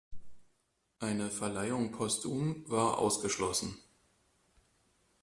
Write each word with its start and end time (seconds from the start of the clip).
Eine 0.99 1.29
Verleihung 1.29 1.91
postum 1.91 2.67
war 2.67 2.97
ausgeschlossen. 2.97 3.77